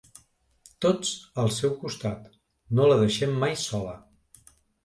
Tots 0.85 1.11
al 1.43 1.53
seu 1.59 1.75
costat, 1.83 2.25
no 2.81 2.89
la 2.93 2.99
deixem 3.05 3.39
mai 3.45 3.57
sola. 3.69 3.95